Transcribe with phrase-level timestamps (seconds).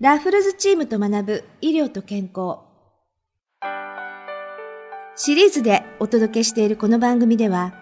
[0.00, 2.60] ラフルズチームと学ぶ医療と健康。
[5.14, 7.74] シリーズでお届けしているこの番組では、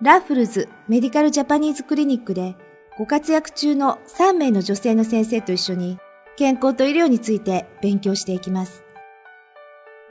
[0.00, 2.54] ラフルズメディカルジャパニーズクリニックで
[2.96, 5.98] ご活躍中の3名の女性の先生と一緒に
[6.36, 8.84] 健康と医療について勉強していきます。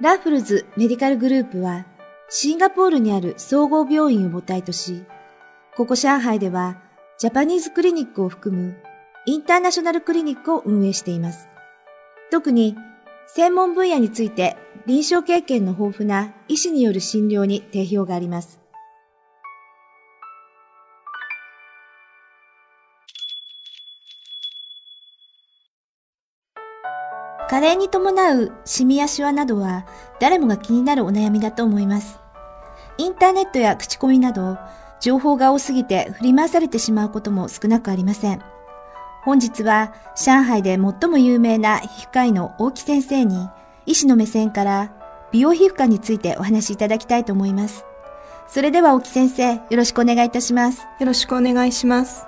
[0.02, 1.86] ラフルズメディカルグループは
[2.28, 5.06] シンガポールにある総合病院を母体とし、
[5.78, 6.82] ここ上海では
[7.18, 8.76] ジャパニーズクリニックを含む
[9.26, 11.53] インターナショナルクリニックを運営しています。
[12.34, 12.76] 特に
[13.28, 18.60] 専門分野について臨床経験の豊富な医師による診療に定評があります。
[27.48, 29.86] 加齢に伴うシミやシワなどは
[30.20, 32.20] 誰もが気になるお悩みだと思います。
[32.98, 34.58] インターネットや口コミなど
[35.00, 38.53] 情報が多すぎて振り回されてしまうことも少なくありません。
[39.26, 43.50] 本日は上海で最も有名な皮膚科医の大木先生に
[43.86, 44.92] 医師の目線から
[45.32, 47.86] 美容皮膚科についてお話しいただきたいと思います。
[48.48, 50.82] それでは大木先生、よろしくお願いいたします。
[51.00, 52.26] よろしくお願いします。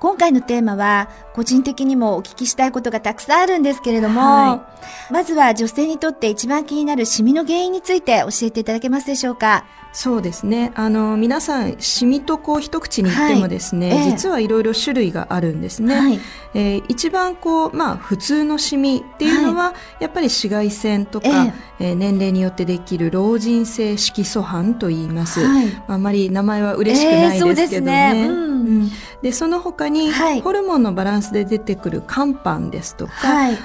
[0.00, 4.64] 今回のテーマは、個人的にもお聞きしたいことがたくさんあるんですけれども、は
[5.10, 9.66] い、まずは女性にとって一番気になるシミの原因について教えていただけますでしょうか？
[9.98, 10.70] そうですね。
[10.76, 15.96] あの、皆さん、シミとこう一口に言ってもですね、はいえー、実はいろいろ種類があるんですね。
[15.96, 16.20] はい、
[16.54, 25.44] えー、一番こう、まあ、普通のシミっていうのは、はい、やっぱり紫外線とか、えー、えー、年齢によってできる老人性色素斑と言います。
[25.44, 28.12] はい、あんまり名前は嬉しくないですけどね。
[28.16, 28.48] えー、そで、ね。
[28.68, 28.90] うん、
[29.22, 33.12] で、その他に、ホルモンのバランスで出てくる肝斑ですとか、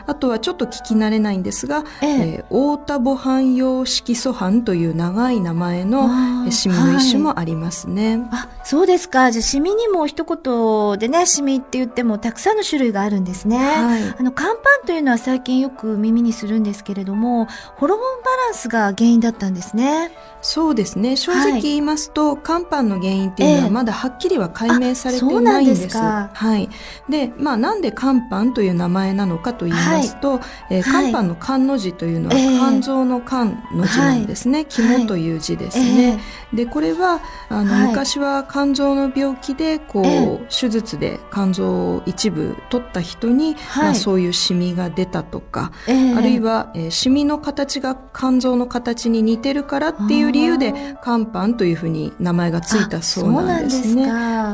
[0.05, 6.09] あとはちょっと聞き慣れないんですが、えー、えー、オータボ斑用色素斑という長い名前の
[6.49, 8.17] シミの一種もありますね。
[8.17, 9.31] はい、あ、そうですか。
[9.31, 13.57] じゃあシミにも一言でね、シミって言ってもたくさんの種類があるんですね。
[13.57, 20.11] はい、あの、肝斑というのは最近よく耳にするんですけれども、ホルモンバランスが原因だったんですね。
[20.43, 21.15] そうですね。
[21.15, 25.97] 正直言いますと、はい、肝斑の原因っていうのはまだはっきりは解明されてないんです。
[25.97, 26.69] えー、はい。
[27.09, 30.37] で、まあなんで肝斑という名前なのかと言いますと、は
[30.69, 34.65] い、えー、肝斑の肝の字というのは肝臓の肝の字なんですね。
[34.67, 36.19] 肝という字ですね。
[36.53, 50.73] でこれはあの、はい、昔は肝臓の病気でこう、え手術で肝臓を一部取った人に、はい、まあ、そういうシミが出たとか、えあるいは、えー、シミの形が肝臓の形に似てるからっていう理由で
[51.03, 54.07] 肝斑というふうに名前がついたそうなんですね。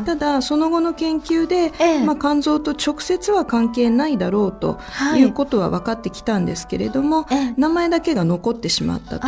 [0.06, 4.80] ただその後の研究で、えまあ、肝臓と直接は関係ないだろうと
[5.16, 7.26] いうことは分かってきたんですけれども、
[7.56, 9.28] 名前だけが残ってしまったと。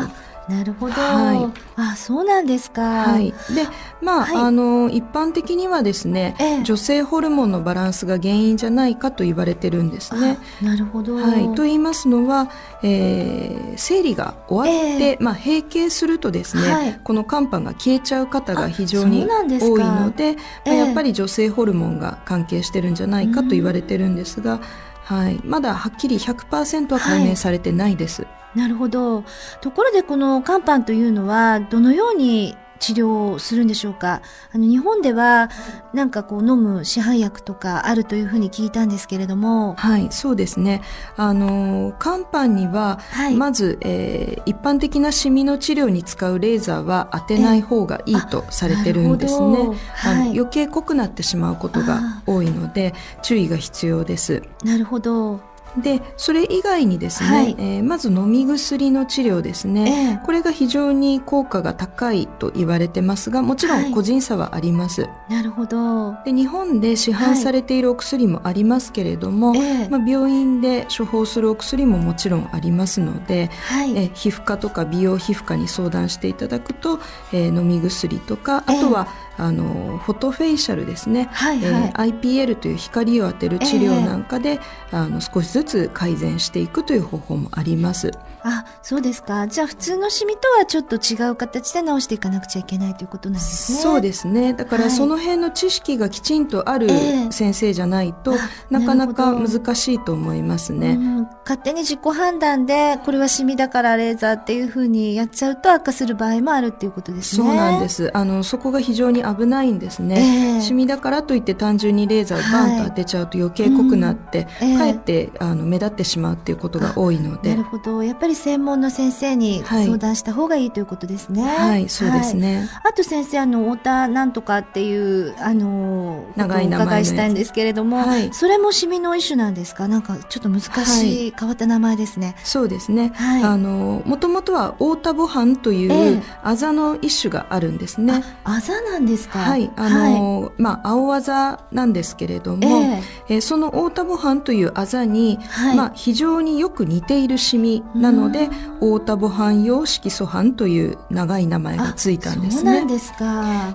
[0.52, 0.94] なるほど。
[0.94, 1.62] はい。
[1.78, 2.82] あ、そうなんですか。
[2.82, 3.32] はい。
[3.56, 3.66] で、
[4.02, 10.38] まあ、はい、あの、一般的にはですね、ええ、女性ホルモンのバランスが原因じゃないかと言われてるんですね。
[10.62, 11.16] なるほど。
[11.16, 11.56] はい。
[11.56, 12.52] と言いますのは、
[12.84, 20.36] えー、生理が終わって、え、まあ、閉経するとですね、はい、この肝斑が消えちゃう方が非常に多いので、
[20.66, 24.60] まあ、やっぱり女性ホルモンが関係してるんじゃないかと言われてるんですが、
[25.06, 28.28] はい、まだはっきり100%は解明されてないです。
[28.54, 29.24] はいなるほど。
[29.62, 34.24] ところでこの肝斑というのはどのように治療するんでしょうか？
[34.52, 35.50] あの日本では
[35.94, 39.76] なんかこう飲む市販薬とかあるというふうに聞いたんですけれども。
[39.76, 40.82] はいそうですね。
[41.16, 54.42] あの肝斑には、はい、まず、えー、一般的なシミの治療に使うレーザーは当てない方がいいとされてるんですね、はい、余計濃くなってしまうことが多いので注意が必要です。
[54.66, 55.40] なるほど
[55.78, 66.16] でそれ以外にですね、はい、えー、まず飲み薬の治療ですね、えー、これが非常に効果が高いと言われてますがもちろん個人差はあります、はい、なるほど。
[66.26, 77.00] で日本で市販されているお薬もありますけれども、はい、まあ、病院で処方するお薬ももちろんありますので、はい、え皮膚科とか美容皮膚科に相談していただくと、
[77.32, 84.60] えー、飲み薬とかあとは、あのフォトフェイシャルですね、はいはい、えー、IPL という光を当てる治療なんかで、
[84.92, 85.61] えー、あの少しずつ
[85.94, 88.12] 改善していくという方法もあります。
[88.44, 89.48] あそうですか。
[89.48, 93.78] じゃあ普通のシミとはちょっと違う形で治していかなくちゃいけないということなんですね。
[93.80, 94.54] そうですね。
[94.54, 96.90] だからその辺の知識がきちんとある
[97.32, 98.40] 先生じゃないと、えー、
[98.72, 100.98] なかなか難しいと思いますね、
[101.44, 107.46] 勝手に自己判断でこれはシミだからレーザーっていうふうにやっちゃうと悪化する場合もあるっていうことですね。
[107.46, 108.10] そうなんです。
[108.14, 117.50] あのそこが非常に危ないんですね、えー、シミだからといって単純にレーザーをバンと当てちゃうと余計濃くなって、うんえー、かえってああの目立ってしまうっていうことが多いので。
[117.52, 118.04] なるほど。
[118.04, 121.44] やっぱり専門の先生に相談した方がいいということですね。
[121.44, 129.88] はい、そうですね、あと先生あの太田なんとかっていうあの長い名前お伺いしたいんですけれども、はい、それもシミの一種なんですか？
[129.88, 132.36] なんかちょっと難しい、変わった名前ですね。
[132.44, 138.24] そうですね、はい、あのもともとは太田母藩というあざの一種があるんですね。
[138.44, 139.40] あざなんですか？
[139.40, 139.70] はい。
[139.76, 148.48] あの、まあ青あざなんですけれども、えー、えー、その太田母藩というあざに、はい、まあ非常によく似ているシミなので
[148.80, 152.86] 太田母藩用色素斑という長い名前がついたんですね。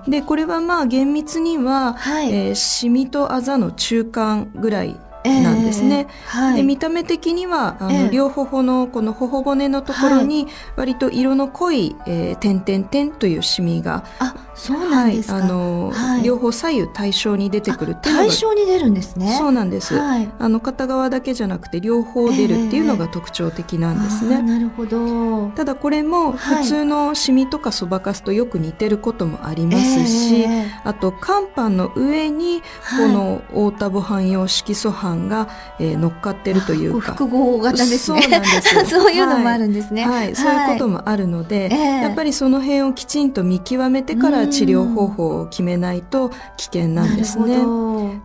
[0.07, 6.07] でこれはまあ厳密には、はい、えー、シミとあざの中間ぐらいなんですね。
[6.09, 19.35] えーはい、で見た目的にはあの、えー、両頬のこの頬骨のところに割と色の濃い、えー、点々点というシミがあそうなんですはい、あの、はい、両方左右対称に出てくるっていうのが対称に出るんですね。
[19.37, 19.95] そうなんです。
[19.95, 24.37] はい、あの片側だけじゃなくて両方出るっていうのが特徴的なんですね。
[24.37, 25.49] えー、なるほど。
[25.49, 32.61] ただこれも普通のシミとかそばかすとよく似てることもありますし、えー、あと肝斑の上に
[32.97, 35.49] この太田母斑用色素斑が、
[35.79, 37.13] えー、乗っかってるというか。
[37.13, 38.21] 複合型ですね。
[38.21, 40.05] そうなんです そういうのもあるんですね。
[40.05, 41.69] はい、そういうこともあるので、
[42.01, 47.57] やっぱりその辺をきちんと見極めてから治療方法を決めないと危険なんですね。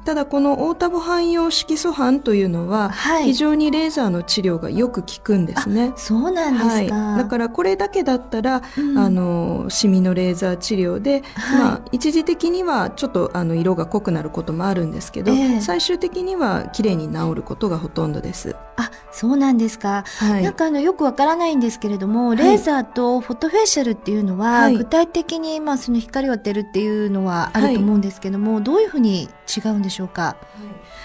[0.05, 2.91] ただこのオータボ汎用色素斑というのは
[3.25, 5.93] 非常にレーザーの治療がよく効くんですね。
[5.97, 18.57] そうなんですか、はい、だからこれだけだったら、うん、あのシミのレーザー治療で、はい、まあ一時的にはちょっとあの色が濃くなることもあるんですけど、えー、最終的には綺麗に治ることがほとんどです。
[18.77, 20.05] あ、そうなんですか。
[20.19, 30.37] はい、なんかあのよくわからないんですけれども、レーザーとフォトフェイシャルっていうのは、具体的にまあその光を当てるっていうのはあると思うんですけども、はい、どういうふうに違うんでしょうか、は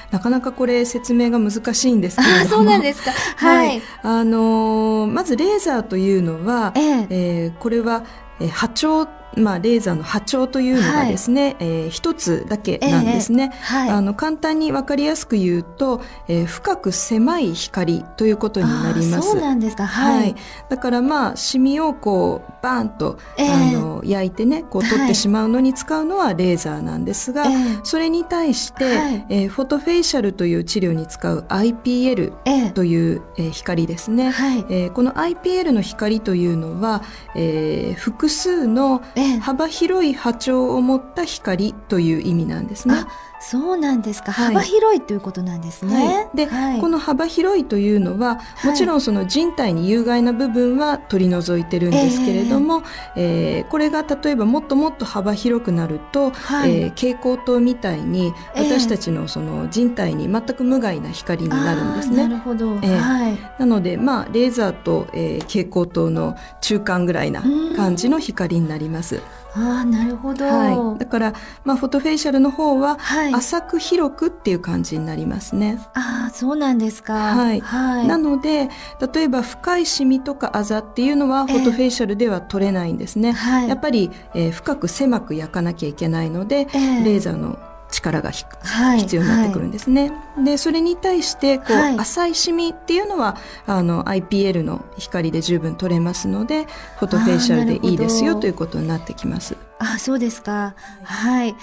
[0.09, 2.45] い、なかなかこれ説明が難しいんですけれども。
[2.49, 7.07] そうなんですか、 はい、あのー、まずレーザーというのは、ええ。
[7.09, 8.03] えー、これは
[8.51, 9.07] 波長
[9.37, 19.31] まあ、レーザーの波長というのがですね、はい、えー、一つだけなんですね、えーはい、あの簡単に分かりやすく言うと、えー、深く狭い光ということになります。
[19.31, 20.35] そうなんですか、はい、はい、
[20.69, 27.45] だからまあシミをこうバーンと、えー、あの焼いてねこう取ってしまうのに使うのはレーザーなんですが、
[27.83, 29.25] それに対して、はい。
[29.29, 34.65] えー、フォトフェイシャルという治療に使う IPL という、えー、光ですね、はい。
[34.69, 37.03] えー、この IPL の光というのは、
[37.35, 43.05] えー、複数の、えー幅広い波長を持った光という意味なんですね。
[43.39, 45.95] そうなんですか、幅広いということなんですね。
[45.95, 52.81] はい、で、はい、この幅広いというのは、もちろんその人体に有害な部分は取り除いてるんですけれども、
[53.15, 62.27] えー、えー、これが例えばもっともっと幅広くなると、はい、えー、蛍光灯みたいに私たちのその人体に全く無害な光になるんですね。
[62.27, 67.43] なるほど、えー、はい、なので、まあ、レーザーと、えー、蛍光灯の中間ぐらいな
[67.75, 69.16] 感じの光になります。
[69.55, 71.33] あなるほど、はい、だから、
[71.63, 72.97] まあ、フォトフェイシャルの方は、
[73.33, 75.79] 浅く広くっていう感じになりますね。
[75.93, 78.69] ああそうなんですか、はい、はい、なので
[79.13, 83.29] 例えば深いシミとかあざっていうのはフォトフェイシャルでは取れないんですね。
[83.29, 87.57] えー、やっぱり、えー、深く狭く焼かなきゃいけないので、えー、レーザーの
[87.91, 88.31] 力が、
[88.61, 90.11] はい、必要になってくるんですね。
[90.35, 96.65] はい、でそれに対してこう、はい、浅いシミっていうのはあの IPL の光で十分取れますので
[96.97, 99.55] フォトフェイシャルでいいですよということになってきます。
[99.79, 100.73] あそうですか。
[101.03, 101.55] はい。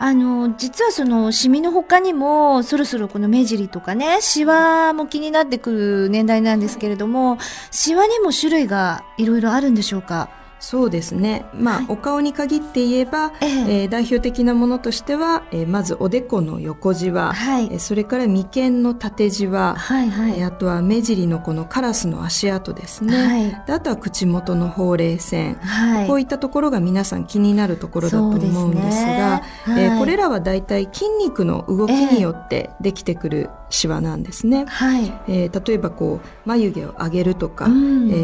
[0.00, 7.38] あの、実はその、シミの他にも、そろそろこの目尻とかね、シワも気になってくる年代なんですけれども、
[7.70, 10.30] シワにも種類がいろいろあるんでしょうか？
[10.60, 11.46] そうですね。
[11.54, 13.82] まあ、はい、お顔に限って言えば、ええ。
[13.82, 23.26] えー、代表的なものとしては、えー、まずおでこの横じわ、はい、えー、それから眉間の縦じわ、はいはい、えー、あとは目尻のこのカラスの足跡ですね。
[23.26, 28.36] はい、であとは口元のほうれい線、はい、こういったところが皆さん気になるところだと思
[28.66, 34.66] うんですが、すね、えー、これらは大体筋肉の動きによってできてくるシワなんですね。
[34.66, 38.14] はい、えー、例えばこう眉毛を上げるとか、うん、え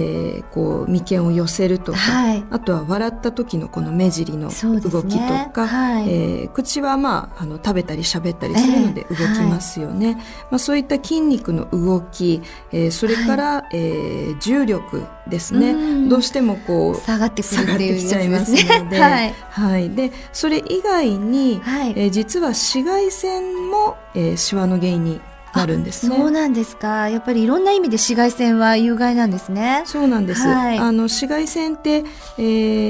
[0.40, 1.98] ー、こう眉間を寄せるとか。
[1.98, 16.08] はい、あとは笑った時のこの目尻の動きとか、ねはい、えー、口はまああの食べたり喋ったりするので動きますよね、えーはい、まあ、そういった筋肉の動き、えー、それから、はい、えー、重力ですね。
[16.08, 25.20] どうしてもこう下がってくるっていう、きちゃいますので、 はい、はい、でそれ以外に、はい、えー、実は紫外線も、えー、シワの原因に
[25.56, 26.14] なるんですね。
[26.16, 27.08] そうなんですか。
[27.08, 29.82] やっぱりいろんな意味で紫外線は有害なんですね。
[29.84, 30.46] そうなんです。
[30.46, 32.04] はい、あの紫外線って、
[32.38, 32.42] え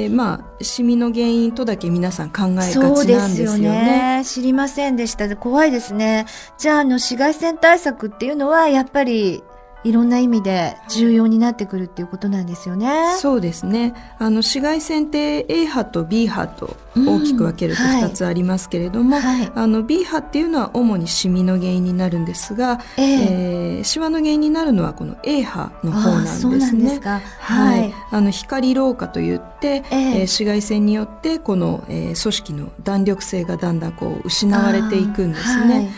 [0.07, 2.97] ー、まあシミの原因とだけ皆さん考えがちなんですよね。
[2.97, 4.23] そうですよね。
[4.25, 5.35] 知りませんでした。
[5.37, 6.27] 怖いですね。
[6.59, 9.43] じゃああの紫外線対策っていうのはやっぱり
[9.87, 13.17] いろんな意味で重要になってくるっていうことなんですよね。
[13.21, 13.95] そうですね。
[14.19, 27.01] あの紫外線って A 波と B 波と大きく分けると2つありますけれども、うんはい、あの B 波っていうのは主にシミの原因になるんですが、えー、えー、シワの原因になるのはこの A 波の方なんですね。
[27.05, 27.95] ははい。
[28.11, 35.93] あの光老化といって、えー、えー、紫外線によってこの、えー、組織の弾力性がだんだんこう失われていくんですね。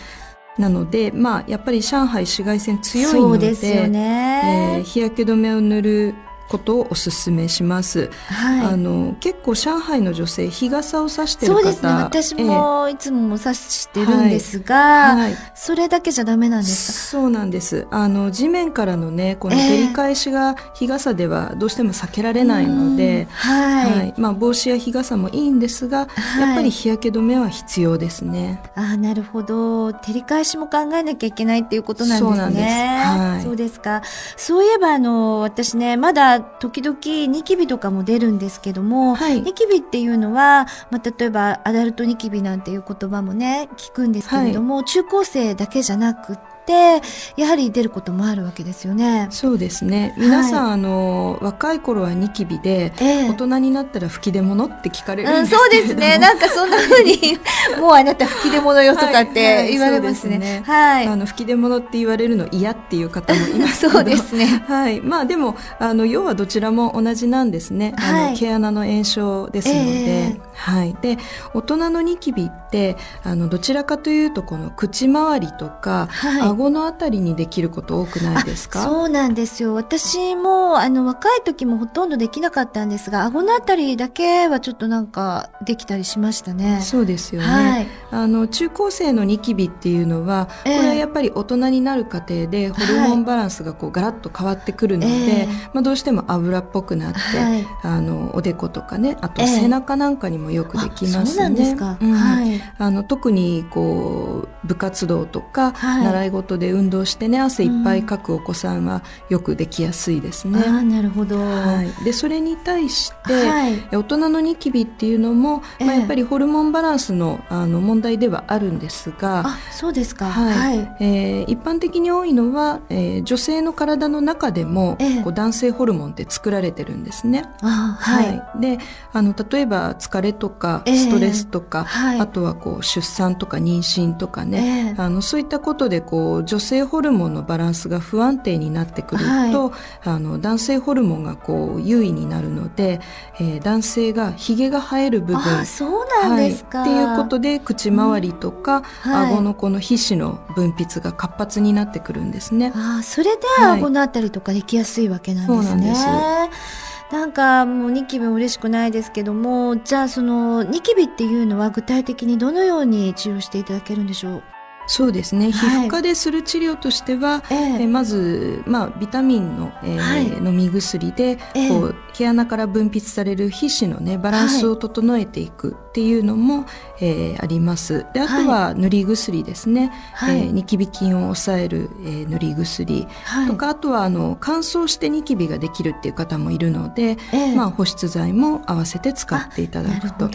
[0.59, 4.77] なので、まあ、やっぱり上海紫外線強いので、でね。
[4.79, 6.15] えー、日焼け止めを塗る
[6.49, 11.93] ことをお勧めします、はい、あの結構上海の女性日傘を差してる方そうですね。
[11.93, 15.21] 私もいつも差してるんですが、はい。
[15.21, 17.21] はい、それだけじゃダメなんですか？
[17.21, 17.87] そうなんです。
[17.91, 24.15] あの地面からのねこの照り返しが日傘ではどうしても避けられないので、えー、はい。
[24.17, 26.09] まあ、帽子や日傘もいいんですが、
[26.41, 28.63] やっぱり日焼け止めは必要ですね。
[28.75, 29.93] あなるほど。
[29.93, 33.03] 照り返しも考えなきゃいけないっていうことなんですね。
[33.05, 34.03] そうはい、そうですか。
[34.37, 47.01] そういえばあの私ねまだ時々ニキビとかも出るんですけども、はい、ニキビっていうのは、まあ、例えばアダルトニキビなんていう言葉もね、聞くんですけれども、はい、中高生だけじゃなくて、て
[47.41, 49.29] やはり出ることもあるわけですよね。
[49.31, 50.15] そうですね。
[50.19, 56.19] 皆さん、はい、あの若い頃はニキビで、えー、大人になったら吹き出物って聞かれるんですけど、うん、そうですね。
[56.19, 57.39] なんかそんなふうに
[57.81, 60.63] もうあなた吹き出物よとかって言われますね。
[60.67, 64.63] はい、ね、あの吹き出物って言われるの嫌っていう方もいますそうですね。
[64.69, 67.95] はい、まあでもあの要はどちらも同じなんですね。
[67.97, 70.97] あの、はい、毛穴の炎症ですので、えー、はい。
[71.01, 71.17] で
[71.55, 78.83] 大人のニキビってあのどちらかというとこの口周りとか、はい、顎のあたりにできること多くないですか？
[78.83, 79.75] そうなんですよ。
[79.75, 86.81] 私も、あの、若い時もほとんどできなかったんですが、顎のあたりだけはちょっとなんかできたりしましたね。
[86.83, 87.47] そうですよね。
[87.47, 101.27] はい、あの、中高生のニキビっていうのは、これはやっぱり大人になる過程でホルモンバランスがこうガラッと変わってくるので、えー、まあ、どうしても油っぽくなって、はい、あの、おでことかね、あと背中なんかにもよくできますね。
[101.27, 101.97] そうなんですか。
[102.01, 102.58] うん、はい。
[102.79, 110.65] あの、特にこう、部活動とか、習い事で運運動してね汗いっぱいかくお子さんはよくできやすいですね。
[110.67, 127.45] あなるほど、はい、でそれに対して、はい、大人のニキビっていうのも、えー、まあ、やっぱりホルモンバランスのあの問題ではあるんですがあそうですか、はい、はい、えー、一般的に多いのは、えー、女性の体の中でも、えー、こう男性ホルモンって作られてるんですね。
[127.61, 128.79] あはい、はい、で
[129.13, 139.71] あの例えば疲れとかストレスとか、えー、あとはこう出産とか妊娠とかね、あのそういったことでこう女性ホルモンのバランスが不安定になってくると、はい、
[140.05, 143.01] あの男性ホルモンがこう優位になるので、
[143.41, 152.73] えー、男性がひげが生える部分そうなんですか、はい、っていうことで口周りとか、うんはい、顎のこの皮脂の分泌が活発になってくるんですね。
[152.75, 155.63] あそれで顎のあたりとかできやすいわけなんですね。
[155.63, 156.78] そうなんです
[157.11, 164.43] なんかもうニキビも嬉しくないですけども、じゃあそのニキビっていうのは具体的にどのように治療していただけるんでしょう？
[164.91, 171.37] そうですね、皮膚科でする治療としては、えまず、まあ、ビタミンの、えー、はい、飲み薬で、
[171.69, 176.67] こう毛穴から分泌される皮脂のねバランスを整えていくっていうのも、はい、
[177.01, 178.07] えー、あります。
[178.13, 183.07] であとは塗り薬ですね、はい、えー、ニキビ菌を抑える、えー、塗り薬。
[183.47, 187.17] とか、あとはあの乾燥してニキビができるっていう方もいるので、
[187.55, 190.29] まあ、保湿剤も合わせて使っていただくと。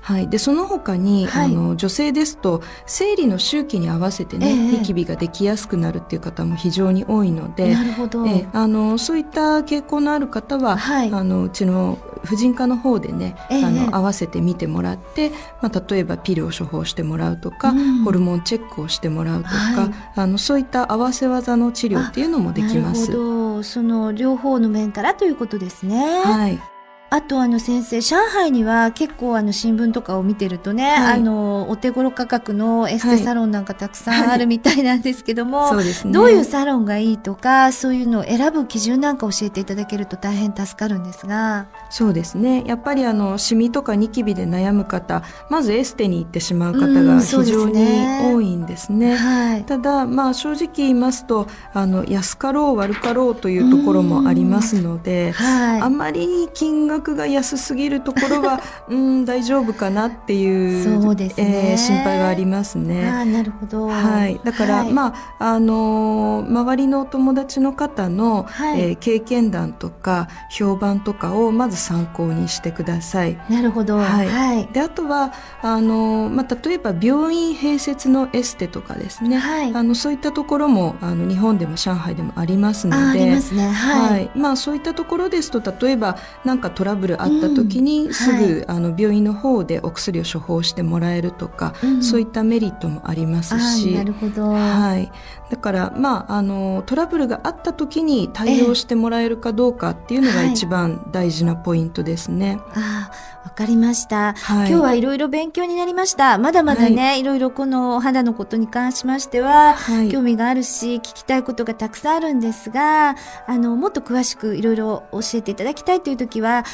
[0.00, 23.08] はい、でその他に、あの女性ですと生理の周期に合わせてね、えニキビができやすくなるっていう方も非常に多いのでなるほど、えあのそういった傾向のある方は、はい、あのうちの婦人科の方でね、えあの合わせて見てもらって、まあ、例えばピルを処方してもらうとか、うん、ホルモンチェックをしてもらうとか、はい、あのそういった合わせ技の治療っていうのもできます。
[23.08, 23.62] なるほど。
[23.62, 26.22] その両方の面からということですね。
[26.24, 26.71] はい
[27.12, 35.76] あとあの先生、上海には結構あの新聞とかを見てるとね、はい、あの、お手頃価格のエステサロンなんかたくさんあるみたいなんですけども、はい。
[35.76, 41.66] はいね、どういうサロンがいいとか、そういうのを選ぶ基準なんか教えていただけると大変助かるんですが。
[41.90, 42.64] そうですね。
[42.66, 48.92] やっぱりあの、シミとかニキビで悩む方、まずエステに行ってしまう方が非常に多いんですね。
[48.92, 49.16] すね。
[49.16, 63.08] はい、ただ、まあ正直言いますと、あの、安かろう悪かろうというところもありますので、はい、あまり金額額が安すぎるところは うん大丈夫かなっていうそうですね、えー、心配がありますね。
[63.08, 73.38] あなるほど、はい、だから、はい、まああのー、周りのお友達の方の、はい、えー、経験談とか評判とかをまず参考にしてください。
[73.50, 75.32] なるほど、はい、はい、であとは
[75.62, 83.02] あのー、まあ、例えば病院併設のエステとかですね、はい、あのそういったところもあの日本でも上海でもありますので。
[83.02, 93.94] ありますね、はい、はい、まあ、そういったところですと例えば何かトラブルあった時にすぐ、うん、あの病院の方でお薬を処方してもらえるとか、うん、そういったメリットもありますし。
[93.94, 95.10] なるほど、はい、
[95.50, 102.58] だからまああのトラブルがあった時に対応してもらえるかどうかっていうのが一番大事なポイントですね。
[102.70, 103.10] はい、あ
[103.44, 104.34] わかりました。
[104.34, 106.38] はい、今日はいろいろ勉強になりました。
[106.38, 116.64] まだまだね、はい、いろいろこの肌のことに関しましては、はい、興味があるし、聞きたいことがたくさんあるんですが、あの、もっと詳しくいろいろ教えていただきたいという時は、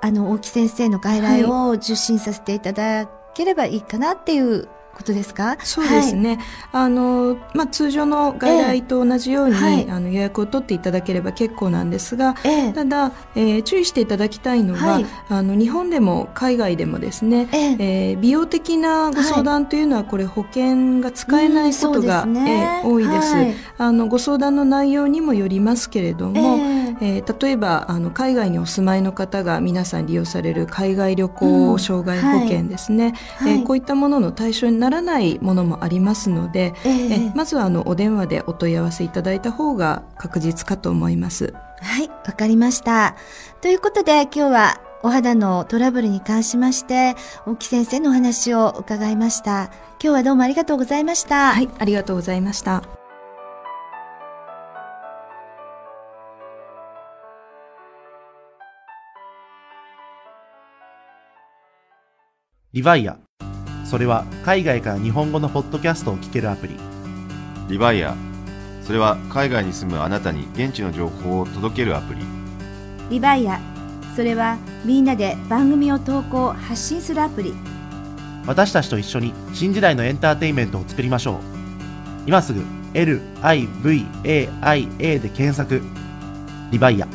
[0.00, 4.68] あの、大木先生の外来を受診させていただければいいかなっていう
[4.98, 5.56] ことですか？
[5.62, 6.36] そうですね、
[6.72, 23.34] はい、あのまあ、通常の外来と同じように、えーはい、あの予約を取っていただければ結構なんですが、えー、ただ、えー、注意していただきたいのは、はい、あの日本でも海外でもですね、えー、えー、美容的なご相談というのはこれ保険が使えないことが、うんね、えー、多いです、
[23.78, 26.58] あのご相談の内容にもよりますけれども、
[27.00, 41.54] えー、例えばあの海外にお住まいの方が皆さん利用される海外旅行障害保険ですね、うん、えー、こういったものの対象にならないものもありますので、えー、えまずはあのお電話でお問い合わせいただいた方が確実かと思います。
[41.80, 43.16] はい、わかりました。
[43.60, 47.14] ということで今日はお肌のトラブルに関しまして、
[47.46, 49.70] 大木先生のお話を伺いました。
[50.00, 51.52] 今日はどうもありがとうございました。
[51.52, 52.97] はい、ありがとうございました。
[62.74, 63.16] リヴァイア。
[63.86, 66.74] それは海外から日本語のポッドキャストを聞けるアプリ。
[67.66, 68.14] リヴァイア。
[68.82, 72.20] それは海外に住むあなたに現地の情報を届けるアプリ。
[73.08, 73.58] リヴァイア。
[74.14, 77.54] それはみんなで番組を投稿、発信するアプリ。
[78.46, 81.38] 私たちと一緒に新時代のエンターテインメントを作りましょう。
[82.26, 84.18] 今すぐ LIVAIA
[84.98, 85.80] で検索。
[86.70, 87.08] リヴァイア。